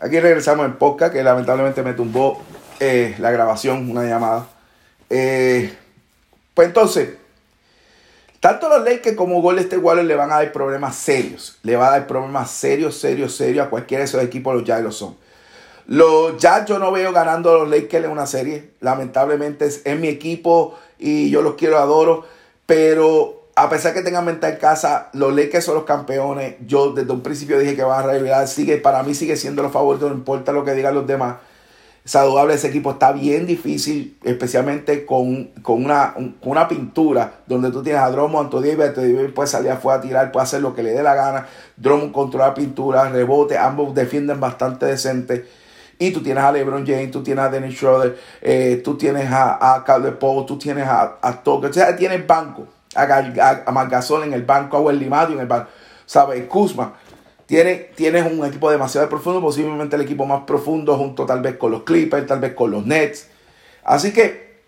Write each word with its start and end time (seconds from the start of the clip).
Aquí 0.00 0.18
regresamos 0.18 0.64
en 0.64 0.76
podcast, 0.76 1.12
que 1.12 1.22
lamentablemente 1.22 1.82
me 1.82 1.92
tumbó 1.92 2.40
eh, 2.80 3.14
la 3.18 3.30
grabación, 3.30 3.90
una 3.90 4.04
llamada. 4.04 4.48
Eh, 5.10 5.74
pues 6.54 6.68
entonces, 6.68 7.10
tanto 8.40 8.70
los 8.70 8.82
Lakers 8.82 9.14
como 9.14 9.42
Golden 9.42 9.64
State 9.64 9.82
Warriors 9.82 10.08
le 10.08 10.14
van 10.14 10.32
a 10.32 10.36
dar 10.36 10.52
problemas 10.52 10.96
serios. 10.96 11.58
Le 11.62 11.76
va 11.76 11.88
a 11.88 11.90
dar 11.90 12.06
problemas 12.06 12.50
serios, 12.50 12.96
serios, 12.96 13.36
serios 13.36 13.66
a 13.66 13.68
cualquiera 13.68 14.00
de 14.00 14.06
esos 14.06 14.22
equipos, 14.22 14.54
los 14.54 14.64
Jazz 14.64 14.82
lo 14.82 14.90
son. 14.90 15.16
Los 15.86 16.38
Jazz 16.38 16.64
yo 16.64 16.78
no 16.78 16.92
veo 16.92 17.12
ganando 17.12 17.50
a 17.50 17.58
los 17.58 17.68
Lakers 17.68 18.06
en 18.06 18.10
una 18.10 18.24
serie. 18.24 18.70
Lamentablemente 18.80 19.66
es, 19.66 19.98
mi 19.98 20.08
equipo 20.08 20.78
y 20.98 21.28
yo 21.28 21.42
los 21.42 21.56
quiero, 21.56 21.76
adoro. 21.76 22.24
Pero 22.64 23.39
a 23.62 23.68
pesar 23.68 23.94
que 23.94 24.02
tengan 24.02 24.24
mente 24.24 24.46
en 24.48 24.56
casa, 24.56 25.10
los 25.12 25.34
Lakers 25.34 25.64
son 25.64 25.74
los 25.74 25.84
campeones. 25.84 26.56
Yo 26.66 26.92
desde 26.92 27.12
un 27.12 27.22
principio 27.22 27.58
dije 27.58 27.76
que 27.76 27.82
van 27.82 28.04
a 28.04 28.06
revelar. 28.06 28.48
Sigue, 28.48 28.78
para 28.78 29.02
mí 29.02 29.14
sigue 29.14 29.36
siendo 29.36 29.62
los 29.62 29.72
favoritos, 29.72 30.08
no 30.10 30.16
importa 30.16 30.52
lo 30.52 30.64
que 30.64 30.72
digan 30.72 30.94
los 30.94 31.06
demás 31.06 31.36
saludable 32.04 32.54
ese 32.54 32.68
equipo 32.68 32.92
está 32.92 33.12
bien 33.12 33.46
difícil, 33.46 34.18
especialmente 34.24 35.04
con, 35.04 35.50
una, 35.64 36.14
una, 36.42 36.66
pintura 36.66 37.40
donde 37.46 37.70
tú 37.70 37.82
tienes 37.82 38.02
a 38.02 38.10
Drummond, 38.10 38.46
Antonio 38.46 38.76
Davis, 38.76 39.32
puede 39.32 39.46
salir 39.46 39.70
afuera 39.70 39.98
a 39.98 40.02
tirar, 40.02 40.32
puede 40.32 40.44
hacer 40.44 40.60
lo 40.60 40.74
que 40.74 40.82
le 40.82 40.90
dé 40.90 41.02
la 41.02 41.14
gana. 41.14 41.46
Drummond 41.76 42.12
controla 42.12 42.54
pintura, 42.54 43.08
rebote, 43.10 43.58
ambos 43.58 43.94
defienden 43.94 44.40
bastante 44.40 44.86
decente. 44.86 45.46
Y 45.98 46.12
tú 46.12 46.22
tienes 46.22 46.42
a 46.42 46.50
LeBron 46.50 46.86
James, 46.86 47.10
tú 47.10 47.22
tienes 47.22 47.44
a 47.44 47.50
Dennis 47.50 47.76
Schroeder, 47.76 48.18
eh, 48.40 48.80
tú 48.82 48.96
tienes 48.96 49.30
a, 49.30 49.74
a 49.74 49.84
Paul, 50.18 50.46
tú 50.46 50.56
tienes 50.56 50.86
a, 50.86 51.18
a 51.20 51.42
O 51.44 51.72
sea, 51.72 51.94
tienes 51.94 52.26
banco, 52.26 52.66
a, 52.94 53.02
a, 53.02 54.24
en 54.24 54.32
el 54.32 54.42
banco, 54.42 54.76
a 54.76 54.80
Welly 54.80 55.06
en 55.06 55.40
el 55.40 55.46
banco, 55.46 55.68
¿sabes? 56.06 56.44
Kuzma 56.46 56.94
tienes 57.50 58.30
un 58.30 58.46
equipo 58.46 58.70
demasiado 58.70 59.08
profundo, 59.08 59.40
posiblemente 59.40 59.96
el 59.96 60.02
equipo 60.02 60.24
más 60.24 60.44
profundo 60.44 60.96
junto 60.96 61.26
tal 61.26 61.40
vez 61.40 61.56
con 61.56 61.72
los 61.72 61.82
Clippers, 61.82 62.24
tal 62.26 62.38
vez 62.38 62.54
con 62.54 62.70
los 62.70 62.86
Nets. 62.86 63.26
Así 63.82 64.12
que 64.12 64.60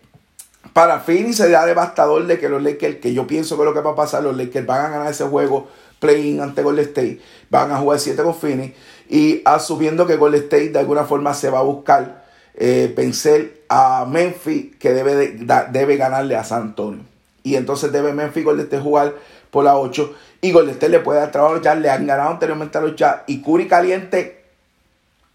para 0.73 0.99
Phoenix 0.99 1.37
sería 1.37 1.65
devastador 1.65 2.27
de 2.27 2.37
que 2.39 2.49
los 2.49 2.61
Lakers, 2.61 2.97
que 2.97 3.13
yo 3.13 3.25
pienso 3.25 3.57
que 3.57 3.63
lo 3.63 3.73
que 3.73 3.79
va 3.79 3.91
a 3.91 3.95
pasar, 3.95 4.23
los 4.23 4.35
Lakers 4.35 4.65
van 4.65 4.85
a 4.85 4.89
ganar 4.89 5.11
ese 5.11 5.23
juego 5.23 5.69
play-in 5.99 6.41
ante 6.41 6.61
Golden 6.61 6.83
State, 6.83 7.21
van 7.49 7.71
a 7.71 7.77
jugar 7.77 7.99
7 7.99 8.21
con 8.21 8.35
Phoenix 8.35 8.75
y 9.09 9.41
asumiendo 9.45 10.05
que 10.05 10.17
Golden 10.17 10.43
State 10.43 10.69
de 10.69 10.79
alguna 10.79 11.05
forma 11.05 11.33
se 11.33 11.49
va 11.49 11.59
a 11.59 11.63
buscar 11.63 12.25
eh, 12.53 12.93
vencer 12.97 13.63
a 13.69 14.05
Memphis 14.05 14.75
que 14.77 14.91
debe, 14.91 15.37
debe 15.71 15.95
ganarle 15.95 16.35
a 16.35 16.43
San 16.43 16.63
Antonio. 16.63 17.12
Y 17.43 17.55
entonces 17.55 17.91
debe 17.91 18.13
Memphis 18.13 18.43
Golden 18.43 18.65
State 18.65 18.81
jugar 18.81 19.13
por 19.51 19.65
la 19.65 19.77
8 19.77 20.15
y 20.41 20.51
Golden 20.51 20.73
State 20.73 20.91
le 20.91 20.99
puede 20.99 21.19
dar 21.19 21.31
trabajo 21.31 21.53
a 21.53 21.55
los 21.57 21.63
Jazz, 21.63 21.77
le 21.77 21.89
han 21.89 22.07
ganado 22.07 22.31
anteriormente 22.31 22.77
a 22.77 22.81
los 22.81 22.95
Jazz. 22.95 23.21
Y 23.27 23.41
Curry 23.41 23.67
caliente 23.67 24.43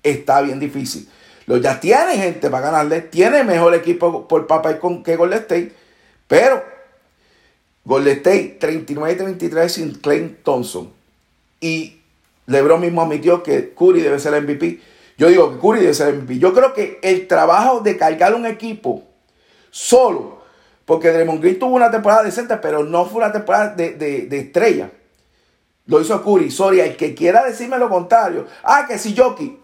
está 0.03 0.41
bien 0.41 0.59
difícil. 0.59 1.09
Los 1.47 1.61
Jazz 1.63 1.81
tienen 1.81 2.19
gente 2.19 2.51
para 2.51 2.67
ganarle, 2.67 3.01
tiene 3.03 3.43
mejor 3.45 3.75
equipo 3.75 4.29
por 4.29 4.47
papel 4.47 4.79
que 5.03 5.17
Golden 5.17 5.39
State, 5.39 5.73
pero 6.27 6.63
Golden 7.85 8.19
State 8.19 8.59
39-33 8.61 9.69
sin 9.69 9.95
Clay 9.95 10.37
Thompson. 10.43 10.93
Y 11.61 12.01
LeBron 12.47 12.81
mismo 12.81 13.03
admitió 13.03 13.43
que 13.43 13.73
Curry 13.73 14.03
debe 14.03 14.19
ser 14.19 14.35
el 14.35 14.45
MVP. 14.45 14.81
Yo 15.17 15.29
digo 15.29 15.53
que 15.53 15.59
Curry 15.59 15.81
debe 15.81 15.95
ser 15.95 16.09
el 16.09 16.17
MVP. 16.17 16.39
Yo 16.39 16.53
creo 16.53 16.75
que 16.75 16.99
el 17.03 17.27
trabajo 17.27 17.81
de 17.81 17.97
cargar 17.97 18.35
un 18.35 18.45
equipo 18.45 19.05
solo, 19.71 20.38
porque 20.89 21.13
Draymond 21.13 21.43
Green 21.43 21.59
tuvo 21.59 21.77
una 21.77 21.91
temporada 21.91 22.23
decente, 22.23 22.57
pero 22.57 22.83
no 22.83 23.05
fue 23.05 23.19
una 23.23 23.31
temporada 23.31 23.75
de, 23.75 24.27
estrella. 24.31 24.91
Lo 25.85 26.01
hizo 26.01 26.25
Curry. 26.25 26.51
Sorry, 26.51 26.81
el 26.81 26.97
que 26.97 27.15
quiera 27.15 27.45
decirme 27.45 27.77
lo 27.77 27.91
contrario. 27.91 28.47
Ah, 28.63 28.87
que 28.89 28.99
si 28.99 29.15
Jockey. 29.15 29.61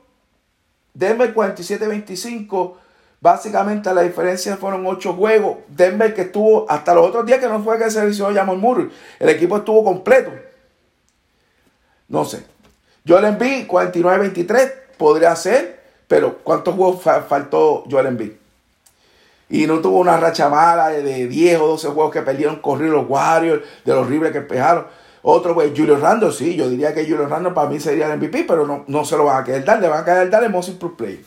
Denver 0.92 1.34
47-25. 1.34 2.74
Básicamente 3.22 3.94
la 3.94 4.02
diferencia 4.02 4.58
fueron 4.58 4.86
8 4.86 5.14
juegos. 5.14 5.56
Denver 5.68 6.12
que 6.12 6.20
estuvo 6.20 6.70
hasta 6.70 6.92
los 6.92 7.08
otros 7.08 7.24
días 7.24 7.38
que 7.38 7.48
no 7.48 7.64
fue 7.64 7.78
que 7.78 7.90
se 7.90 8.06
hizo 8.06 8.30
Jamal 8.30 8.58
Murray. 8.58 8.90
El 9.18 9.30
equipo 9.30 9.56
estuvo 9.56 9.82
completo. 9.82 10.30
No 12.06 12.26
sé. 12.26 12.44
Joel 13.08 13.24
Embiid 13.24 13.66
49-23. 13.66 14.72
Podría 14.98 15.34
ser. 15.36 15.82
Pero 16.06 16.40
¿cuántos 16.44 16.74
juegos 16.74 17.02
faltó 17.02 17.84
Joel 17.90 18.08
Embiid? 18.08 18.43
Y 19.48 19.66
no 19.66 19.80
tuvo 19.80 19.98
una 19.98 20.16
racha 20.16 20.48
mala 20.48 20.88
de 20.88 21.26
10 21.28 21.60
o 21.60 21.66
12 21.68 21.88
juegos 21.88 22.12
que 22.12 22.22
perdieron, 22.22 22.56
corrieron 22.56 22.96
los 22.96 23.08
Warriors, 23.08 23.62
de 23.84 23.92
los 23.94 24.06
horribles 24.06 24.32
que 24.32 24.40
pegaron. 24.40 24.86
Otro, 25.22 25.54
pues, 25.54 25.72
Julio 25.76 25.96
Rando, 25.96 26.30
sí, 26.32 26.54
yo 26.54 26.68
diría 26.68 26.92
que 26.92 27.04
Julio 27.04 27.26
Rando 27.26 27.54
para 27.54 27.68
mí 27.68 27.80
sería 27.80 28.12
el 28.12 28.18
MVP, 28.18 28.44
pero 28.46 28.66
no, 28.66 28.84
no 28.86 29.04
se 29.04 29.16
lo 29.16 29.24
van 29.24 29.42
a 29.42 29.44
querer 29.44 29.64
dar, 29.64 29.80
le 29.80 29.88
van 29.88 30.02
a 30.02 30.04
querer 30.04 30.30
dar 30.30 30.44
el 30.44 30.50
Most 30.50 30.68
Improved 30.70 30.96
Play. 30.96 31.24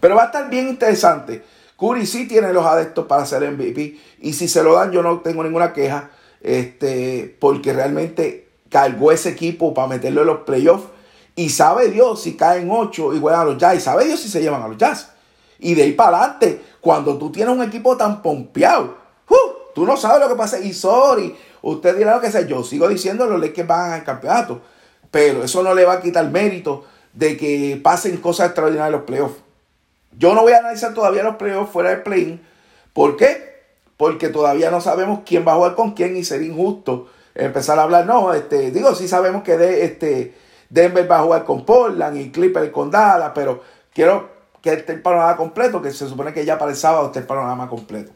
Pero 0.00 0.16
va 0.16 0.24
a 0.24 0.26
estar 0.26 0.50
bien 0.50 0.68
interesante. 0.68 1.44
Curry 1.78 2.06
sí 2.06 2.26
tiene 2.26 2.52
los 2.52 2.66
adeptos 2.66 3.06
para 3.06 3.24
ser 3.26 3.48
MVP, 3.48 3.98
y 4.20 4.32
si 4.32 4.48
se 4.48 4.62
lo 4.62 4.74
dan, 4.74 4.90
yo 4.90 5.02
no 5.02 5.20
tengo 5.20 5.44
ninguna 5.44 5.72
queja, 5.72 6.10
este, 6.40 7.36
porque 7.38 7.72
realmente 7.72 8.48
cargó 8.68 9.12
ese 9.12 9.28
equipo 9.28 9.72
para 9.74 9.86
meterlo 9.86 10.22
en 10.22 10.26
los 10.26 10.40
playoffs. 10.40 10.86
Y 11.36 11.50
sabe 11.50 11.88
Dios 11.88 12.22
si 12.22 12.36
caen 12.36 12.68
8 12.70 13.14
y 13.14 13.20
juegan 13.20 13.40
a 13.42 13.44
los 13.44 13.58
Jazz. 13.58 13.76
Y 13.76 13.80
sabe 13.80 14.04
Dios 14.04 14.20
si 14.20 14.28
se 14.28 14.40
llevan 14.42 14.62
a 14.62 14.68
los 14.68 14.76
Jazz. 14.76 15.11
Y 15.62 15.74
de 15.74 15.84
ahí 15.84 15.92
para 15.92 16.18
adelante, 16.18 16.62
cuando 16.80 17.16
tú 17.16 17.32
tienes 17.32 17.54
un 17.54 17.62
equipo 17.62 17.96
tan 17.96 18.20
pompeado, 18.20 18.96
tú 19.74 19.86
no 19.86 19.96
sabes 19.96 20.20
lo 20.20 20.28
que 20.28 20.34
pasa. 20.34 20.58
Y 20.60 20.74
sorry, 20.74 21.34
Usted 21.62 21.96
dirá 21.96 22.16
lo 22.16 22.20
que 22.20 22.30
sea, 22.30 22.42
yo 22.42 22.64
sigo 22.64 22.88
diciendo 22.88 23.26
los 23.26 23.40
Lakers 23.40 23.68
van 23.68 23.92
al 23.92 24.04
campeonato, 24.04 24.60
pero 25.10 25.44
eso 25.44 25.62
no 25.62 25.74
le 25.74 25.84
va 25.84 25.94
a 25.94 26.00
quitar 26.00 26.28
mérito 26.28 26.84
de 27.12 27.36
que 27.36 27.80
pasen 27.82 28.16
cosas 28.16 28.46
extraordinarias 28.46 28.88
en 28.88 28.98
los 28.98 29.06
playoffs. 29.06 29.40
Yo 30.18 30.34
no 30.34 30.42
voy 30.42 30.52
a 30.52 30.58
analizar 30.58 30.92
todavía 30.92 31.22
los 31.22 31.36
playoffs 31.36 31.72
fuera 31.72 31.90
del 31.90 32.02
play-in. 32.02 32.42
¿Por 32.92 33.16
qué? 33.16 33.62
Porque 33.96 34.28
todavía 34.28 34.70
no 34.70 34.80
sabemos 34.80 35.20
quién 35.24 35.46
va 35.46 35.52
a 35.52 35.56
jugar 35.56 35.74
con 35.76 35.92
quién 35.92 36.16
y 36.16 36.24
sería 36.24 36.48
injusto 36.48 37.08
empezar 37.34 37.78
a 37.78 37.84
hablar. 37.84 38.06
No, 38.06 38.34
este, 38.34 38.72
digo, 38.72 38.94
sí 38.94 39.06
sabemos 39.06 39.44
que 39.44 39.56
de, 39.56 39.84
este, 39.84 40.34
Denver 40.68 41.10
va 41.10 41.20
a 41.20 41.22
jugar 41.22 41.44
con 41.44 41.64
Portland 41.64 42.16
y 42.16 42.32
Clippers 42.32 42.70
con 42.70 42.90
Dallas, 42.90 43.32
pero 43.34 43.62
quiero 43.94 44.31
que 44.62 44.72
esté 44.72 44.92
el 44.92 45.02
panorama 45.02 45.36
completo, 45.36 45.82
que 45.82 45.90
se 45.90 46.08
supone 46.08 46.32
que 46.32 46.44
ya 46.44 46.58
para 46.58 46.70
el 46.70 46.76
sábado 46.76 47.06
esté 47.06 47.18
el 47.18 47.26
panorama 47.26 47.68
completo. 47.68 48.12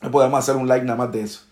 No 0.00 0.10
podemos 0.10 0.38
hacer 0.38 0.56
un 0.56 0.66
like 0.66 0.84
nada 0.84 0.96
más 0.96 1.12
de 1.12 1.20
eso. 1.20 1.42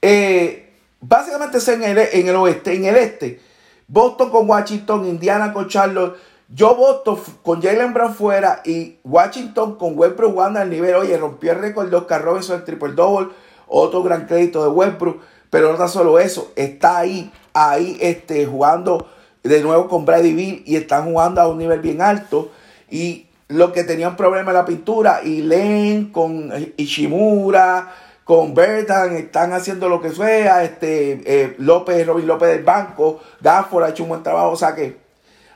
Eh, 0.00 0.72
básicamente 1.00 1.58
es 1.58 1.68
en 1.68 1.82
el, 1.82 1.98
en 1.98 2.28
el 2.28 2.36
oeste, 2.36 2.74
en 2.74 2.84
el 2.84 2.96
este. 2.96 3.40
Boston 3.88 4.30
con 4.30 4.48
Washington, 4.48 5.06
Indiana 5.06 5.52
con 5.52 5.68
Charlotte. 5.68 6.16
Yo 6.48 6.74
Boston 6.74 7.18
con 7.42 7.62
Jalen 7.62 7.92
Brown 7.92 8.14
fuera 8.14 8.62
y 8.64 8.98
Washington 9.04 9.76
con 9.76 9.98
Westbrook 9.98 10.32
jugando 10.32 10.60
al 10.60 10.70
nivel. 10.70 10.94
Oye, 10.94 11.16
rompió 11.16 11.52
el 11.52 11.58
récord 11.58 11.90
de 11.90 11.96
Oscar 11.96 12.22
Robinson 12.22 12.56
el 12.56 12.64
triple 12.64 12.92
double. 12.92 13.28
Otro 13.66 14.02
gran 14.02 14.26
crédito 14.26 14.62
de 14.62 14.68
Westbrook. 14.68 15.20
Pero 15.50 15.72
no 15.72 15.78
tan 15.78 15.88
solo 15.88 16.18
eso. 16.18 16.52
Está 16.56 16.98
ahí, 16.98 17.32
ahí 17.52 17.98
este, 18.00 18.46
jugando 18.46 19.06
de 19.42 19.60
nuevo 19.62 19.88
con 19.88 20.04
Brady 20.04 20.32
Bill 20.32 20.62
y 20.66 20.76
están 20.76 21.04
jugando 21.04 21.40
a 21.40 21.48
un 21.48 21.58
nivel 21.58 21.80
bien 21.80 22.00
alto. 22.00 22.50
Y 22.92 23.26
lo 23.48 23.72
que 23.72 23.84
tenían 23.84 24.16
problema 24.16 24.50
en 24.50 24.56
la 24.56 24.66
pintura, 24.66 25.22
y 25.24 25.40
Len 25.40 26.12
con 26.12 26.52
Ishimura 26.76 27.90
con 28.24 28.54
Bertan, 28.54 29.16
están 29.16 29.52
haciendo 29.54 29.88
lo 29.88 30.00
que 30.00 30.10
sea, 30.10 30.62
este, 30.62 31.22
eh, 31.24 31.56
López, 31.58 32.06
Robin 32.06 32.26
López 32.26 32.50
del 32.50 32.62
banco, 32.62 33.20
Gafford 33.40 33.84
ha 33.84 33.88
hecho 33.88 34.02
un 34.04 34.10
buen 34.10 34.22
trabajo, 34.22 34.50
o 34.50 34.56
sea 34.56 34.74
que 34.74 34.98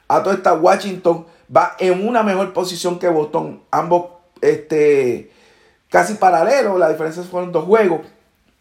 a 0.08 0.22
toda 0.22 0.34
esta 0.34 0.54
Washington 0.54 1.26
va 1.54 1.76
en 1.78 2.08
una 2.08 2.22
mejor 2.22 2.52
posición 2.54 2.98
que 2.98 3.08
Boston, 3.08 3.62
ambos 3.70 4.06
este, 4.40 5.30
casi 5.90 6.14
paralelos, 6.14 6.78
la 6.78 6.88
diferencia 6.88 7.22
fueron 7.22 7.52
dos 7.52 7.66
juegos, 7.66 8.00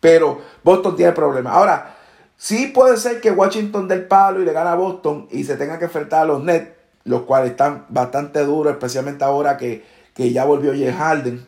pero 0.02 0.40
Boston 0.64 0.98
tiene 0.98 1.14
problemas. 1.14 1.54
Ahora, 1.54 1.96
sí 2.38 2.68
puede 2.68 2.98
ser 2.98 3.22
que 3.22 3.32
Washington 3.32 3.88
del 3.88 4.06
palo 4.06 4.42
y 4.42 4.46
le 4.46 4.54
gane 4.54 4.70
a 4.70 4.76
Boston 4.76 5.28
y 5.32 5.46
se 5.46 5.56
tenga 5.56 5.80
que 5.80 5.86
enfrentar 5.86 6.24
a 6.24 6.26
los 6.26 6.44
Nets, 6.44 6.75
los 7.06 7.22
cuales 7.22 7.52
están 7.52 7.86
bastante 7.90 8.44
duros, 8.44 8.74
especialmente 8.74 9.24
ahora 9.24 9.58
que, 9.58 9.84
que 10.14 10.32
ya 10.32 10.44
volvió 10.44 10.74
J. 10.74 10.92
Harden. 10.94 11.46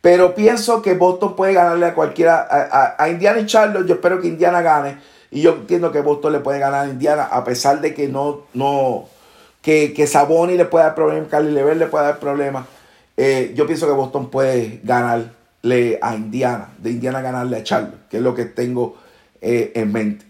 Pero 0.00 0.34
pienso 0.34 0.82
que 0.82 0.94
Boston 0.94 1.36
puede 1.36 1.52
ganarle 1.52 1.86
a 1.86 1.94
cualquiera, 1.94 2.48
a, 2.98 3.08
Indiana 3.08 3.38
y 3.38 3.46
Charlotte. 3.46 3.86
Yo 3.86 3.94
espero 3.94 4.20
que 4.20 4.26
Indiana 4.26 4.60
gane. 4.60 4.98
Y 5.30 5.42
yo 5.42 5.52
entiendo 5.52 5.92
que 5.92 6.00
Boston 6.00 6.32
le 6.32 6.40
puede 6.40 6.58
ganar 6.58 6.86
a 6.86 6.90
Indiana, 6.90 7.24
a 7.24 7.44
pesar 7.44 7.80
de 7.80 7.94
que 7.94 8.08
no, 8.08 8.42
no, 8.52 9.08
que, 9.62 9.94
que 9.94 10.06
Saboni 10.06 10.56
le 10.56 10.66
puede 10.66 10.84
dar 10.84 10.94
problemas, 10.94 11.28
Carly 11.30 11.52
Lever 11.52 11.76
le 11.76 11.86
puede 11.86 12.04
dar 12.04 12.18
problemas. 12.18 12.66
Eh, 13.16 13.52
yo 13.54 13.66
pienso 13.66 13.86
que 13.86 13.92
Boston 13.92 14.30
puede 14.30 14.80
ganarle 14.82 15.98
a 16.02 16.14
Indiana, 16.14 16.68
de 16.78 16.90
Indiana 16.90 17.22
ganarle 17.22 17.58
a 17.58 17.62
Charlotte, 17.62 18.08
que 18.10 18.16
es 18.18 18.22
lo 18.22 18.34
que 18.34 18.44
tengo 18.44 18.96
eh, 19.40 19.72
en 19.74 19.92
mente. 19.92 20.26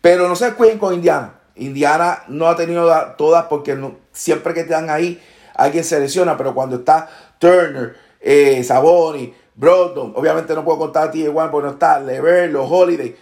Pero 0.00 0.28
no 0.28 0.36
se 0.36 0.54
cuiden 0.54 0.78
con 0.78 0.94
Indiana. 0.94 1.34
Indiana 1.58 2.22
no 2.28 2.48
ha 2.48 2.56
tenido 2.56 2.90
todas 3.16 3.44
porque 3.44 3.78
siempre 4.12 4.54
que 4.54 4.60
están 4.60 4.90
ahí 4.90 5.20
alguien 5.54 5.84
se 5.84 6.00
lesiona, 6.00 6.36
pero 6.36 6.54
cuando 6.54 6.76
está 6.76 7.08
Turner, 7.38 7.96
eh, 8.20 8.62
Saboni, 8.64 9.34
Brogdon, 9.54 10.12
obviamente 10.14 10.54
no 10.54 10.64
puedo 10.64 10.78
contar 10.78 11.08
a 11.08 11.10
ti 11.10 11.24
igual 11.24 11.50
porque 11.50 11.66
no 11.66 11.72
está, 11.72 11.98
Lever, 12.00 12.50
los 12.50 12.70
Holiday. 12.70 13.16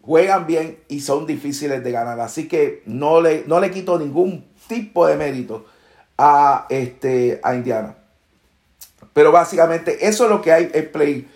juegan 0.00 0.46
bien 0.46 0.78
y 0.88 1.00
son 1.00 1.26
difíciles 1.26 1.84
de 1.84 1.92
ganar. 1.92 2.18
Así 2.20 2.48
que 2.48 2.82
no 2.86 3.20
le, 3.20 3.44
no 3.46 3.60
le 3.60 3.70
quito 3.70 3.98
ningún 3.98 4.46
tipo 4.68 5.06
de 5.06 5.16
mérito 5.16 5.66
a, 6.16 6.66
este, 6.70 7.40
a 7.42 7.54
Indiana. 7.54 7.96
Pero 9.12 9.30
básicamente 9.30 10.08
eso 10.08 10.24
es 10.24 10.30
lo 10.30 10.40
que 10.40 10.52
hay 10.52 10.70
en 10.72 10.90
play. 10.90 11.28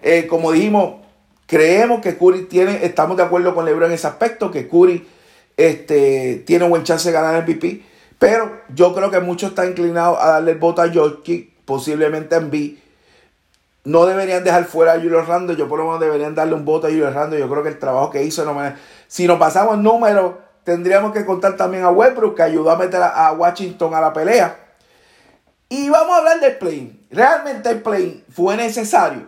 Eh, 0.00 0.26
como 0.26 0.52
dijimos, 0.52 0.94
creemos 1.46 2.00
que 2.00 2.16
Curry 2.16 2.44
tiene, 2.44 2.84
estamos 2.84 3.18
de 3.18 3.24
acuerdo 3.24 3.54
con 3.54 3.66
LeBron 3.66 3.90
en 3.90 3.94
ese 3.94 4.06
aspecto, 4.06 4.50
que 4.50 4.68
Curry 4.68 5.06
este, 5.58 6.42
tiene 6.46 6.66
buen 6.66 6.84
chance 6.84 7.06
de 7.06 7.12
ganar 7.12 7.34
el 7.34 7.42
MVP. 7.42 7.84
Pero 8.18 8.62
yo 8.74 8.94
creo 8.94 9.10
que 9.10 9.20
muchos 9.20 9.50
están 9.50 9.68
inclinados 9.68 10.18
a 10.20 10.30
darle 10.30 10.52
el 10.52 10.58
voto 10.58 10.80
a 10.80 10.90
Jokic, 10.92 11.52
posiblemente 11.66 12.36
en 12.36 12.50
B. 12.50 12.78
No 13.84 14.06
deberían 14.06 14.44
dejar 14.44 14.64
fuera 14.64 14.92
a 14.92 14.96
Julio 14.96 15.22
Rando. 15.22 15.52
Yo 15.52 15.68
por 15.68 15.78
lo 15.78 15.84
menos 15.84 16.00
deberían 16.00 16.34
darle 16.34 16.54
un 16.54 16.64
voto 16.64 16.86
a 16.86 16.90
Julio 16.90 17.10
Rando. 17.10 17.36
Yo 17.36 17.48
creo 17.50 17.62
que 17.62 17.68
el 17.70 17.78
trabajo 17.78 18.10
que 18.10 18.22
hizo 18.22 18.44
no 18.44 18.54
me... 18.54 18.74
Si 19.06 19.26
nos 19.26 19.38
pasamos 19.38 19.78
números, 19.78 20.34
tendríamos 20.64 21.12
que 21.12 21.24
contar 21.24 21.56
también 21.56 21.84
a 21.84 21.90
Westbrook, 21.90 22.36
que 22.36 22.42
ayudó 22.42 22.70
a 22.70 22.76
meter 22.76 23.02
a 23.02 23.32
Washington 23.32 23.94
a 23.94 24.00
la 24.00 24.12
pelea. 24.12 24.56
Y 25.68 25.88
vamos 25.90 26.14
a 26.14 26.18
hablar 26.18 26.40
del 26.40 26.56
play. 26.56 27.06
¿Realmente 27.10 27.68
el 27.70 27.82
play 27.82 28.24
fue 28.30 28.56
necesario? 28.56 29.26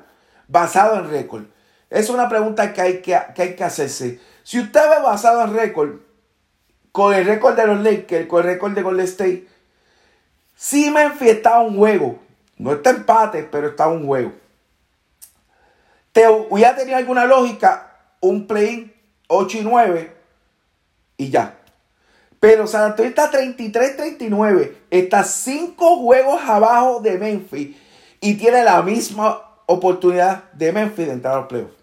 Basado 0.49 0.97
en 0.97 1.11
récord. 1.11 1.45
Es 1.91 2.09
una 2.09 2.29
pregunta 2.29 2.73
que 2.73 2.81
hay 2.81 3.03
que, 3.03 3.19
que 3.35 3.43
hay 3.43 3.57
que 3.57 3.65
hacerse. 3.65 4.21
Si 4.43 4.59
usted 4.59 4.81
ve 4.81 5.03
basado 5.03 5.43
en 5.43 5.55
récord, 5.55 6.10
con 6.93 7.15
el 7.15 7.25
récord 7.25 7.57
de 7.57 7.67
los 7.67 7.81
Lakers, 7.81 8.27
con 8.27 8.41
el 8.41 8.47
récord 8.47 8.73
de 8.73 8.83
Golden 8.83 9.07
State, 9.07 9.47
sí 10.57 10.91
Memphis 10.91 11.31
está 11.31 11.61
un 11.61 11.77
juego. 11.77 12.19
No 12.57 12.73
está 12.73 12.91
empate, 12.91 13.49
pero 13.51 13.69
está 13.69 13.89
un 13.89 14.07
juego. 14.07 14.33
Te 16.13 16.29
hubiera 16.29 16.77
tenido 16.77 16.97
alguna 16.97 17.25
lógica, 17.25 17.97
un 18.21 18.47
play 18.47 18.95
8 19.29 19.59
y 19.59 19.61
9 19.63 20.17
y 21.17 21.31
ya. 21.31 21.57
Pero 22.41 22.67
San 22.67 22.83
Antonio 22.83 23.11
está 23.11 23.31
33-39, 23.31 24.73
está 24.91 25.25
5 25.25 25.99
juegos 25.99 26.41
abajo 26.43 27.01
de 27.01 27.19
Memphis 27.19 27.77
y 28.21 28.35
tiene 28.35 28.65
la 28.65 28.83
misma 28.83 29.43
oportunidad 29.67 30.51
de 30.53 30.73
Memphis 30.73 31.07
de 31.07 31.13
entrar 31.13 31.35
a 31.35 31.37
los 31.39 31.47
playoffs. 31.47 31.75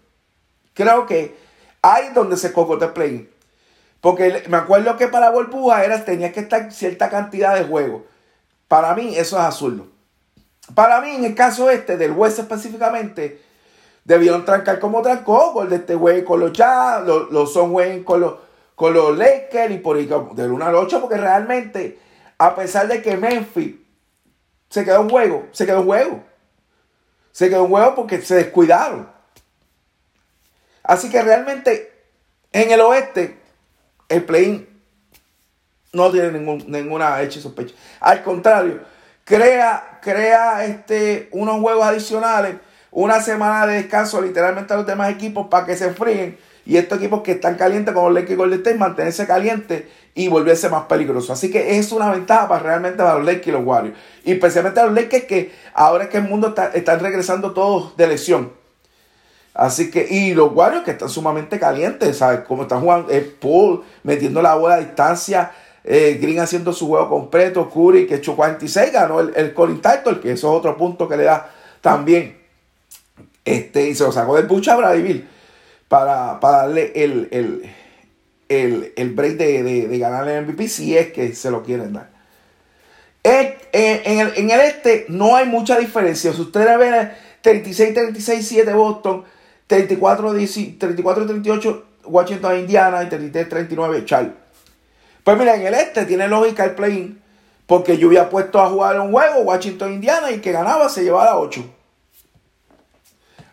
Creo 0.74 1.06
que 1.06 1.36
ahí 1.80 2.10
donde 2.14 2.36
se 2.36 2.52
cocote 2.52 2.84
el 2.86 2.92
play. 2.92 3.30
Porque 4.00 4.44
me 4.48 4.56
acuerdo 4.56 4.96
que 4.96 5.08
para 5.08 5.30
burbuja 5.30 5.84
era, 5.84 6.04
tenía 6.04 6.32
que 6.32 6.40
estar 6.40 6.72
cierta 6.72 7.10
cantidad 7.10 7.54
de 7.54 7.64
juegos. 7.64 8.02
Para 8.68 8.94
mí 8.94 9.16
eso 9.16 9.36
es 9.36 9.42
absurdo. 9.42 9.86
Para 10.74 11.00
mí, 11.00 11.10
en 11.10 11.24
el 11.24 11.34
caso 11.34 11.70
este, 11.70 11.96
del 11.96 12.12
West 12.12 12.38
específicamente, 12.38 13.40
debieron 14.04 14.44
trancar 14.44 14.78
como 14.78 15.02
trancó, 15.02 15.52
con 15.52 15.72
este 15.72 15.94
güey 15.94 16.24
con 16.24 16.40
los 16.40 16.52
Jazz, 16.52 17.04
los, 17.04 17.52
son 17.52 17.72
güey 17.72 18.04
con 18.04 18.20
los, 18.20 18.34
con 18.74 18.92
los 18.92 19.16
Lakers 19.16 19.74
y 19.74 19.78
por 19.78 19.96
ahí 19.96 20.08
del 20.34 20.52
1 20.52 20.64
al 20.64 20.74
8, 20.74 21.00
porque 21.00 21.16
realmente, 21.16 21.98
a 22.36 22.54
pesar 22.54 22.86
de 22.86 23.02
que 23.02 23.16
Memphis 23.16 23.76
se 24.68 24.84
quedó 24.84 25.00
un 25.00 25.10
juego, 25.10 25.46
se 25.52 25.66
quedó 25.66 25.80
un 25.80 25.86
juego. 25.86 26.24
Se 27.32 27.48
quedó 27.48 27.64
un 27.64 27.70
juego 27.70 27.94
porque 27.94 28.20
se 28.20 28.34
descuidaron. 28.34 29.08
Así 30.82 31.10
que 31.10 31.22
realmente 31.22 31.92
en 32.52 32.70
el 32.70 32.80
oeste 32.80 33.38
el 34.08 34.24
play 34.24 34.68
no 35.92 36.10
tiene 36.10 36.38
ninguna 36.66 37.20
hecha 37.22 37.38
y 37.38 37.42
sospecha. 37.42 37.74
Al 38.00 38.22
contrario, 38.22 38.80
crea, 39.24 39.98
crea 40.02 40.64
este, 40.64 41.28
unos 41.32 41.60
juegos 41.60 41.84
adicionales, 41.84 42.56
una 42.90 43.20
semana 43.20 43.66
de 43.66 43.74
descanso 43.82 44.20
literalmente 44.20 44.72
a 44.72 44.76
los 44.76 44.86
demás 44.86 45.10
equipos 45.10 45.48
para 45.48 45.66
que 45.66 45.76
se 45.76 45.86
enfríen. 45.86 46.38
Y 46.64 46.76
estos 46.76 46.98
equipos 46.98 47.22
que 47.22 47.32
están 47.32 47.54
calientes 47.54 47.94
como 47.94 48.10
los 48.10 48.28
y 48.28 48.34
Golden 48.34 48.58
State, 48.58 48.76
mantenerse 48.76 49.26
calientes 49.26 49.84
y 50.14 50.28
volverse 50.28 50.68
más 50.68 50.82
peligrosos. 50.84 51.30
Así 51.30 51.50
que 51.50 51.78
es 51.78 51.92
una 51.92 52.10
ventaja 52.10 52.46
para 52.46 52.62
realmente 52.62 52.98
para 52.98 53.14
los 53.14 53.24
Lakers 53.24 53.46
y 53.46 53.52
los 53.52 53.64
Warriors. 53.64 53.96
Y 54.24 54.32
especialmente 54.32 54.80
a 54.80 54.84
los 54.84 54.94
Lakers 54.94 55.24
que 55.24 55.52
ahora 55.72 56.04
es 56.04 56.10
que 56.10 56.18
el 56.18 56.24
mundo 56.24 56.48
está, 56.48 56.66
están 56.66 57.00
regresando 57.00 57.52
todos 57.52 57.96
de 57.96 58.08
lesión. 58.08 58.52
Así 59.58 59.90
que, 59.90 60.06
y 60.08 60.34
los 60.34 60.52
Warriors 60.54 60.84
que 60.84 60.92
están 60.92 61.08
sumamente 61.08 61.58
calientes, 61.58 62.18
¿sabes? 62.18 62.42
Como 62.46 62.62
están 62.62 62.80
jugando, 62.80 63.10
eh, 63.10 63.20
Paul 63.40 63.82
metiendo 64.04 64.40
la 64.40 64.54
bola 64.54 64.76
a 64.76 64.78
distancia, 64.78 65.50
eh, 65.82 66.16
Green 66.22 66.38
haciendo 66.38 66.72
su 66.72 66.86
juego 66.86 67.08
completo, 67.08 67.68
Curry 67.68 68.06
que 68.06 68.14
echó 68.14 68.36
46, 68.36 68.92
ganó 68.92 69.18
el, 69.18 69.32
el 69.34 69.52
Colin 69.54 69.82
Title, 69.82 70.20
que 70.20 70.30
eso 70.30 70.48
es 70.52 70.58
otro 70.60 70.76
punto 70.76 71.08
que 71.08 71.16
le 71.16 71.24
da 71.24 71.50
también. 71.80 72.38
Este, 73.44 73.88
y 73.88 73.96
se 73.96 74.04
lo 74.04 74.12
sacó 74.12 74.36
del 74.36 74.46
pucha 74.46 74.74
a 74.74 74.94
para, 75.88 76.38
para 76.38 76.58
darle 76.58 76.92
el, 76.94 77.28
el, 78.48 79.10
break 79.10 79.38
de, 79.38 79.88
de, 79.88 79.98
ganar 79.98 80.28
el 80.28 80.46
MVP 80.46 80.68
si 80.68 80.96
es 80.96 81.08
que 81.12 81.34
se 81.34 81.50
lo 81.50 81.64
quieren 81.64 81.94
dar. 81.94 82.10
En, 83.24 83.56
el, 83.72 84.32
en 84.36 84.50
el 84.52 84.60
este 84.60 85.06
no 85.08 85.34
hay 85.34 85.46
mucha 85.46 85.80
diferencia. 85.80 86.32
Si 86.32 86.40
ustedes 86.40 86.78
ven 86.78 87.10
36-36-7 87.42 88.72
Boston, 88.76 89.24
34-38 89.68 91.82
Washington 92.04 92.58
Indiana 92.58 93.02
y 93.02 93.06
33-39 93.06 94.04
Charlotte. 94.04 94.36
Pues 95.24 95.38
mira, 95.38 95.56
en 95.56 95.66
el 95.66 95.74
este 95.74 96.06
tiene 96.06 96.26
lógica 96.26 96.64
el 96.64 96.74
play-in 96.74 97.20
porque 97.66 97.98
yo 97.98 98.08
había 98.08 98.30
puesto 98.30 98.60
a 98.60 98.70
jugar 98.70 98.98
un 98.98 99.12
juego 99.12 99.40
Washington 99.40 99.92
Indiana 99.92 100.30
y 100.30 100.40
que 100.40 100.52
ganaba 100.52 100.88
se 100.88 101.04
llevaba 101.04 101.32
a 101.32 101.38
8. 101.38 101.74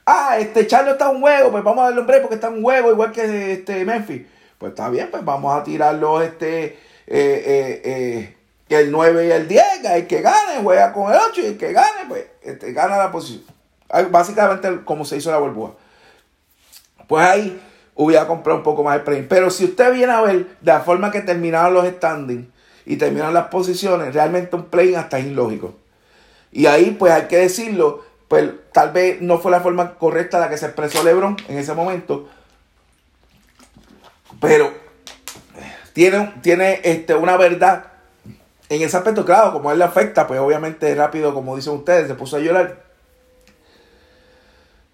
Ah, 0.06 0.38
este 0.40 0.68
Charlotte 0.68 0.94
está 0.94 1.10
un 1.10 1.20
juego, 1.20 1.52
pues 1.52 1.64
vamos 1.64 1.82
a 1.82 1.88
darle 1.88 2.02
un 2.02 2.08
break 2.08 2.22
porque 2.22 2.36
está 2.36 2.50
un 2.50 2.62
juego 2.62 2.92
igual 2.92 3.12
que 3.12 3.52
este 3.52 3.84
Memphis. 3.84 4.22
Pues 4.58 4.70
está 4.70 4.90
bien, 4.90 5.10
pues 5.12 5.26
vamos 5.26 5.54
a 5.54 5.64
tirarlo 5.64 6.22
este 6.22 6.66
eh, 6.66 6.78
eh, 7.08 7.82
eh, 7.84 8.38
el 8.70 8.92
9 8.92 9.28
y 9.28 9.32
el 9.32 9.48
10, 9.48 9.64
el 9.84 10.08
que 10.08 10.22
gane 10.22 10.62
juega 10.64 10.94
con 10.94 11.12
el 11.12 11.20
8 11.30 11.42
y 11.42 11.46
el 11.48 11.58
que 11.58 11.74
gane 11.74 12.06
pues 12.08 12.26
este, 12.42 12.72
gana 12.72 12.98
la 12.98 13.12
posición. 13.12 13.44
Básicamente 14.12 14.84
como 14.86 15.04
se 15.04 15.18
hizo 15.18 15.30
la 15.30 15.40
burbuja. 15.40 15.74
Pues 17.08 17.26
ahí 17.26 17.62
hubiera 17.96 18.28
comprado 18.28 18.60
un 18.60 18.64
poco 18.64 18.84
más 18.84 18.98
el 18.98 19.04
premio. 19.04 19.26
Pero 19.28 19.50
si 19.50 19.66
usted 19.66 19.94
viene 19.94 20.12
a 20.12 20.22
ver 20.22 20.46
de 20.62 20.72
la 20.72 20.82
forma 20.82 21.12
que 21.12 21.22
terminaron 21.22 21.74
los 21.74 21.88
standings 21.88 22.48
y 22.86 22.98
terminaron 22.98 23.34
las 23.34 23.48
posiciones, 23.48 24.14
realmente 24.14 24.56
un 24.56 24.66
play 24.66 24.94
hasta 24.96 25.20
es 25.20 25.26
ilógico. 25.26 25.76
Y 26.52 26.68
ahí, 26.68 26.96
pues 26.98 27.12
hay 27.12 27.24
que 27.24 27.38
decirlo, 27.38 28.04
pues 28.28 28.50
tal 28.72 28.92
vez 28.92 29.22
no 29.22 29.40
fue 29.40 29.52
la 29.52 29.62
forma 29.62 29.96
correcta 29.96 30.40
la 30.40 30.50
que 30.50 30.58
se 30.58 30.68
expresó 30.68 31.04
LeBron 31.04 31.38
en 31.48 31.58
ese 31.58 31.74
momento. 31.74 32.30
Pero 34.40 34.72
tiene, 35.94 36.34
tiene 36.42 36.82
este, 36.84 37.16
una 37.16 37.38
verdad 37.38 37.86
en 38.70 38.82
ese 38.82 38.98
aspecto, 38.98 39.26
claro, 39.26 39.54
como 39.54 39.72
él 39.72 39.80
le 39.80 39.86
afecta, 39.86 40.28
pues 40.28 40.40
obviamente 40.40 40.94
rápido, 40.96 41.34
como 41.34 41.56
dicen 41.56 41.74
ustedes, 41.74 42.08
se 42.08 42.16
puso 42.16 42.38
a 42.38 42.40
llorar. 42.40 42.84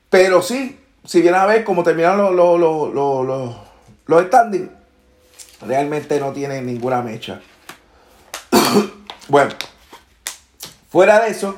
Pero 0.10 0.42
sí, 0.42 0.80
si 1.06 1.22
viene 1.22 1.38
a 1.38 1.46
ver 1.46 1.64
cómo 1.64 1.84
terminaron 1.84 2.36
los, 2.36 2.60
los, 2.60 3.56
los, 4.08 4.26
standings, 4.28 4.70
realmente 5.62 6.20
no 6.20 6.32
tiene 6.32 6.62
ninguna 6.62 7.02
mecha. 7.02 7.42
bueno, 9.28 9.52
fuera 10.90 11.22
de 11.22 11.32
eso, 11.32 11.56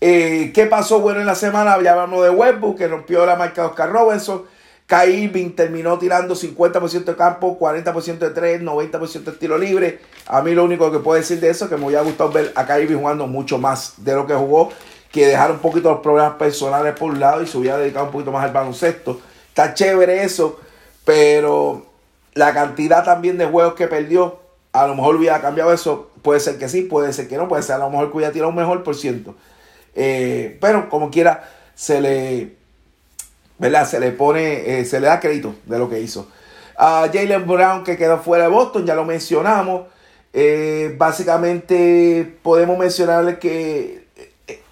eh, 0.00 0.52
¿qué 0.54 0.66
pasó 0.66 1.00
bueno 1.00 1.20
en 1.20 1.26
la 1.26 1.34
semana? 1.34 1.80
Ya 1.82 1.92
hablamos 1.92 2.22
de 2.22 2.30
Westbrook, 2.30 2.76
que 2.76 2.88
rompió 2.88 3.24
la 3.24 3.36
marca 3.36 3.62
de 3.62 3.68
Oscar 3.68 3.90
Robinson. 3.90 4.42
Kyrie 4.86 5.28
terminó 5.50 5.98
tirando 5.98 6.36
50% 6.36 7.04
de 7.04 7.16
campo, 7.16 7.58
40% 7.58 8.18
de 8.18 8.30
3, 8.30 8.62
90% 8.62 9.24
de 9.24 9.32
tiro 9.32 9.58
libre. 9.58 10.00
A 10.26 10.42
mí 10.42 10.54
lo 10.54 10.64
único 10.64 10.92
que 10.92 11.00
puedo 11.00 11.18
decir 11.18 11.40
de 11.40 11.50
eso 11.50 11.64
es 11.64 11.70
que 11.70 11.76
me 11.76 11.86
hubiera 11.86 12.02
gustado 12.02 12.30
ver 12.30 12.52
a 12.54 12.66
Kyrie 12.66 12.94
jugando 12.94 13.26
mucho 13.26 13.58
más 13.58 13.94
de 13.96 14.14
lo 14.14 14.26
que 14.28 14.34
jugó 14.34 14.70
que 15.16 15.26
dejar 15.26 15.50
un 15.50 15.58
poquito 15.58 15.90
los 15.90 16.00
problemas 16.00 16.34
personales 16.34 16.94
por 16.94 17.10
un 17.10 17.18
lado 17.18 17.42
y 17.42 17.46
se 17.46 17.56
hubiera 17.56 17.78
dedicado 17.78 18.04
un 18.04 18.12
poquito 18.12 18.32
más 18.32 18.44
al 18.44 18.52
baloncesto. 18.52 19.18
Está 19.48 19.72
chévere 19.72 20.24
eso, 20.24 20.60
pero 21.06 21.86
la 22.34 22.52
cantidad 22.52 23.02
también 23.02 23.38
de 23.38 23.46
juegos 23.46 23.74
que 23.74 23.88
perdió, 23.88 24.38
a 24.72 24.86
lo 24.86 24.94
mejor 24.94 25.16
hubiera 25.16 25.40
cambiado 25.40 25.72
eso. 25.72 26.10
Puede 26.20 26.40
ser 26.40 26.58
que 26.58 26.68
sí, 26.68 26.82
puede 26.82 27.14
ser 27.14 27.28
que 27.28 27.38
no, 27.38 27.48
puede 27.48 27.62
ser 27.62 27.76
a 27.76 27.78
lo 27.78 27.88
mejor 27.88 28.10
que 28.10 28.16
hubiera 28.18 28.32
tirado 28.32 28.50
un 28.50 28.56
mejor 28.56 28.82
por 28.82 28.94
ciento. 28.94 29.34
Eh, 29.94 30.58
pero 30.60 30.90
como 30.90 31.10
quiera, 31.10 31.48
se 31.74 32.02
le, 32.02 32.56
¿verdad? 33.58 33.88
Se 33.88 33.98
le 33.98 34.12
pone, 34.12 34.80
eh, 34.80 34.84
se 34.84 35.00
le 35.00 35.06
da 35.06 35.18
crédito 35.18 35.54
de 35.64 35.78
lo 35.78 35.88
que 35.88 35.98
hizo. 36.00 36.28
A 36.76 37.08
Jalen 37.10 37.46
Brown 37.46 37.84
que 37.84 37.96
quedó 37.96 38.18
fuera 38.18 38.44
de 38.44 38.50
Boston, 38.50 38.84
ya 38.84 38.94
lo 38.94 39.06
mencionamos. 39.06 39.86
Eh, 40.34 40.94
básicamente 40.98 42.36
podemos 42.42 42.78
mencionarle 42.78 43.38
que 43.38 44.05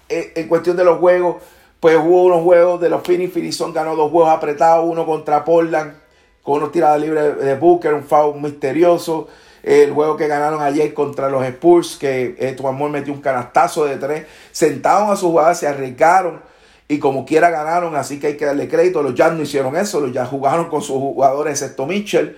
en 0.09 0.47
cuestión 0.47 0.77
de 0.77 0.83
los 0.83 0.99
juegos, 0.99 1.37
pues 1.79 1.97
hubo 1.97 2.23
unos 2.23 2.41
juegos 2.41 2.81
de 2.81 2.89
los 2.89 3.03
Phoenix. 3.03 3.33
Phoenix 3.33 3.61
ganó 3.73 3.95
dos 3.95 4.11
juegos 4.11 4.31
apretados, 4.31 4.85
uno 4.89 5.05
contra 5.05 5.43
Portland, 5.45 5.93
con 6.41 6.57
unos 6.57 6.71
tiradas 6.71 7.01
libres 7.01 7.39
de 7.39 7.55
Booker, 7.55 7.93
un 7.93 8.03
foul 8.03 8.41
misterioso. 8.41 9.27
El 9.63 9.93
juego 9.93 10.15
que 10.15 10.27
ganaron 10.27 10.61
ayer 10.61 10.93
contra 10.93 11.29
los 11.29 11.43
Spurs, 11.43 11.97
que 11.97 12.35
eh, 12.37 12.55
Moore 12.61 12.91
metió 12.91 13.13
un 13.13 13.21
canastazo 13.21 13.85
de 13.85 13.97
tres. 13.97 14.25
Sentaron 14.51 15.11
a 15.11 15.15
su 15.15 15.27
jugada, 15.29 15.55
se 15.55 15.67
arriesgaron 15.67 16.41
y 16.87 16.99
como 16.99 17.25
quiera 17.25 17.49
ganaron, 17.49 17.95
así 17.95 18.19
que 18.19 18.27
hay 18.27 18.37
que 18.37 18.45
darle 18.45 18.67
crédito. 18.67 19.01
Los 19.01 19.15
Jazz 19.15 19.33
no 19.33 19.41
hicieron 19.41 19.75
eso, 19.75 19.99
los 19.99 20.13
Jazz 20.13 20.29
jugaron 20.29 20.69
con 20.69 20.81
sus 20.81 20.97
jugadores, 20.97 21.59
excepto 21.61 21.85
Mitchell, 21.85 22.37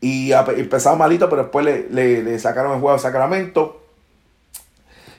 y 0.00 0.32
empezaron 0.32 0.98
malito, 0.98 1.28
pero 1.30 1.42
después 1.44 1.64
le, 1.90 2.38
sacaron 2.38 2.74
el 2.74 2.80
juego 2.80 2.96
a 2.96 2.98
Sacramento. 2.98 3.85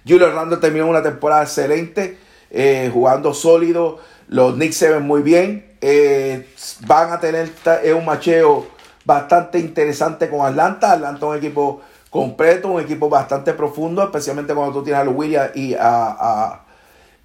Julio 0.07 0.27
Hernández 0.27 0.59
terminó 0.59 0.87
una 0.87 1.03
temporada 1.03 1.43
excelente, 1.43 2.17
eh, 2.49 2.89
jugando 2.93 3.33
sólido. 3.33 3.99
Los 4.27 4.53
Knicks 4.53 4.77
se 4.77 4.89
ven 4.89 5.03
muy 5.03 5.21
bien. 5.21 5.75
Eh, 5.81 6.47
van 6.85 7.11
a 7.11 7.19
tener 7.19 7.49
un 7.95 8.05
macheo 8.05 8.67
bastante 9.05 9.59
interesante 9.59 10.29
con 10.29 10.45
Atlanta. 10.45 10.91
Atlanta 10.91 11.25
es 11.25 11.31
un 11.31 11.37
equipo 11.37 11.81
completo, 12.09 12.69
un 12.69 12.81
equipo 12.81 13.09
bastante 13.09 13.53
profundo, 13.53 14.03
especialmente 14.03 14.53
cuando 14.53 14.73
tú 14.73 14.83
tienes 14.83 15.01
a 15.01 15.05
los 15.05 15.15
Williams 15.15 15.55
y 15.55 15.75
a, 15.75 15.79
a, 15.79 16.61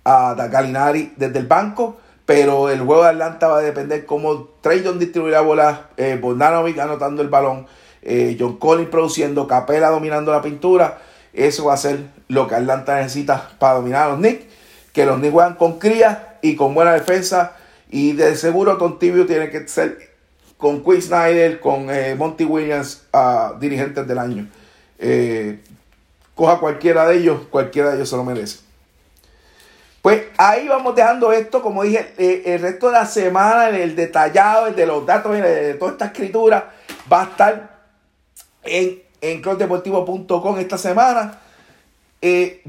a 0.05 0.35
Galinari 0.35 1.13
desde 1.17 1.39
el 1.39 1.47
banco. 1.47 1.97
Pero 2.25 2.71
el 2.71 2.81
juego 2.81 3.03
de 3.03 3.11
Atlanta 3.11 3.49
va 3.49 3.59
a 3.59 3.63
depender 3.63 4.07
cómo 4.07 4.49
Trayon 4.61 4.99
distribuirá 4.99 5.41
bolas, 5.41 5.81
eh, 5.97 6.21
anotando 6.23 7.21
el 7.21 7.29
balón, 7.29 7.67
eh, 8.01 8.37
John 8.39 8.59
Collins 8.59 8.91
produciendo, 8.91 9.47
Capela 9.47 9.91
dominando 9.91 10.31
la 10.31 10.41
pintura. 10.41 10.99
Eso 11.33 11.67
va 11.67 11.75
a 11.75 11.79
ser 11.79 12.01
lo 12.29 12.47
que 12.47 12.55
Atlanta 12.55 12.97
necesita 12.97 13.51
para 13.59 13.75
dominar 13.75 14.05
a 14.05 14.09
los 14.11 14.19
Knicks. 14.19 14.45
Que 14.93 15.07
los 15.07 15.17
Knicks 15.19 15.33
juegan 15.33 15.55
con 15.55 15.79
cría 15.79 16.39
y 16.43 16.57
con 16.57 16.75
buena 16.75 16.93
defensa. 16.93 17.57
Y 17.91 18.13
de 18.13 18.37
seguro 18.37 18.77
Tom 18.77 18.99
Tibio 18.99 19.27
tiene 19.27 19.51
que 19.51 19.67
ser 19.69 20.13
con 20.63 20.85
Quinn 20.85 21.03
Snyder, 21.03 21.59
con 21.59 21.91
eh, 21.91 22.15
Monty 22.15 22.45
Williams, 22.45 23.03
dirigentes 23.59 24.07
del 24.07 24.19
año. 24.19 24.49
Eh, 24.99 25.61
coja 26.37 26.59
cualquiera 26.59 27.07
de 27.09 27.17
ellos, 27.17 27.43
cualquiera 27.51 27.91
de 27.91 27.97
ellos 27.97 28.09
se 28.09 28.17
lo 28.17 28.25
merece. 28.25 28.61
Pues 30.01 30.25
ahí 30.37 30.69
vamos 30.69 30.95
dejando 30.95 31.33
esto, 31.33 31.63
como 31.63 31.83
dije, 31.83 32.15
eh, 32.17 32.43
el 32.47 32.61
resto 32.61 32.87
de 32.87 32.93
la 32.93 33.07
semana, 33.07 33.71
el 33.71 33.95
detallado, 33.97 34.69
el 34.69 34.77
de 34.77 34.87
los 34.87 35.05
datos, 35.05 35.33
de 35.33 35.75
toda 35.75 35.93
esta 35.93 36.07
escritura, 36.07 36.73
va 37.13 37.23
a 37.23 37.25
estar 37.25 37.71
en, 38.63 39.03
en 39.23 39.41
clubdeportivo.com 39.41 40.59
esta 40.59 40.77
semana. 40.77 41.39
Eh, 42.21 42.63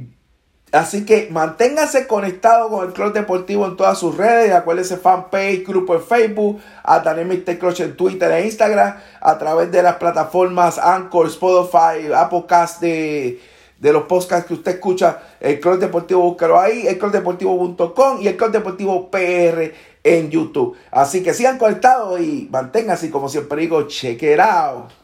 Así 0.74 1.06
que 1.06 1.28
manténganse 1.30 2.08
conectados 2.08 2.72
con 2.72 2.88
el 2.88 2.94
Club 2.94 3.14
Deportivo 3.14 3.68
en 3.68 3.78
todas 3.78 4.00
sus 4.00 4.18
redes. 4.18 4.52
Acuérdense 4.52 4.98
fanpage, 4.98 5.64
grupo 5.64 5.94
en 5.94 6.02
Facebook, 6.02 6.60
a 6.82 6.98
Daniel. 7.00 7.44
Clutch 7.44 7.82
en 7.82 7.96
Twitter 7.96 8.32
e 8.32 8.46
Instagram, 8.46 8.96
a 9.22 9.38
través 9.38 9.72
de 9.72 9.84
las 9.84 9.98
plataformas 9.98 10.80
Anchor, 10.80 11.28
Spotify, 11.28 12.12
Apple 12.16 12.46
Cast 12.48 12.82
de, 12.82 13.40
de 13.78 13.94
los 13.94 14.06
podcasts 14.06 14.48
que 14.48 14.56
usted 14.56 14.72
escucha. 14.72 15.20
El 15.40 15.60
Club 15.60 15.78
Deportivo, 15.78 16.24
búscalo 16.24 16.60
ahí, 16.60 16.88
el 16.88 16.98
Deportivo.com 17.00 18.22
y 18.22 18.28
el 18.28 18.36
Club 18.36 18.52
Deportivo 18.52 19.12
PR 19.12 19.72
en 20.04 20.32
YouTube. 20.32 20.76
Así 20.90 21.22
que 21.22 21.36
sigan 21.36 21.60
conectados 21.60 22.20
y 22.20 22.50
manténganse, 22.52 23.12
como 23.12 23.30
siempre 23.30 23.62
digo, 23.62 23.84
check 23.84 24.24
it 24.24 24.40
out. 24.40 25.03